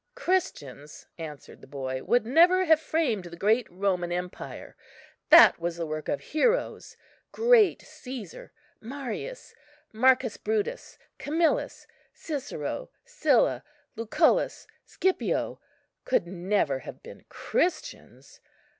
"Christians," 0.15 1.05
answered 1.19 1.61
the 1.61 1.67
boy, 1.67 2.01
"would 2.03 2.25
never 2.25 2.65
have 2.65 2.79
framed 2.79 3.25
the 3.25 3.35
great 3.37 3.69
Roman 3.69 4.11
empire; 4.11 4.75
that 5.29 5.59
was 5.59 5.77
the 5.77 5.85
work 5.85 6.09
of 6.09 6.21
heroes. 6.21 6.97
Great 7.31 7.81
Cæsar, 7.81 8.49
Marius, 8.79 9.53
Marcus 9.93 10.37
Brutus, 10.37 10.97
Camillus, 11.19 11.85
Cicero, 12.15 12.89
Sylla, 13.05 13.63
Lucullus, 13.95 14.65
Scipio, 14.87 15.59
could 16.03 16.25
never 16.25 16.79
have 16.79 17.03
been 17.03 17.23
Christians. 17.29 18.39